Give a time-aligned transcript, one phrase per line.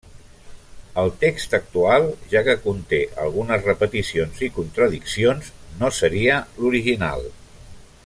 [1.01, 7.29] El text actual, ja que conté algunes repeticions i contradiccions no seria l'original.